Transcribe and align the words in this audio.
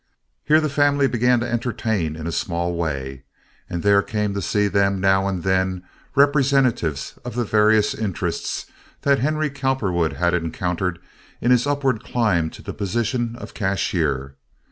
Here 0.45 0.59
the 0.59 0.67
family 0.67 1.05
began 1.05 1.41
to 1.41 1.47
entertain 1.47 2.15
in 2.15 2.25
a 2.25 2.31
small 2.31 2.73
way, 2.75 3.21
and 3.69 3.83
there 3.83 4.01
came 4.01 4.33
to 4.33 4.41
see 4.41 4.67
them, 4.67 4.99
now 4.99 5.27
and 5.27 5.43
then, 5.43 5.83
representatives 6.15 7.19
of 7.23 7.35
the 7.35 7.43
various 7.45 7.93
interests 7.93 8.65
that 9.03 9.19
Henry 9.19 9.51
Cowperwood 9.51 10.13
had 10.13 10.33
encountered 10.33 10.97
in 11.39 11.51
his 11.51 11.67
upward 11.67 12.03
climb 12.03 12.49
to 12.49 12.63
the 12.63 12.73
position 12.73 13.35
of 13.35 13.53
cashier. 13.53 14.33